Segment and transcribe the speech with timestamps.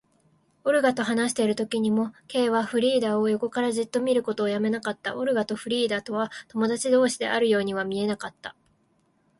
[0.63, 5.15] オルガと話しているときにも、Ｋ はフリーダを横からじっと見ることをやめなかった。
[5.15, 8.55] オルガとフリーダとは友だち同士であるようには見えなかった。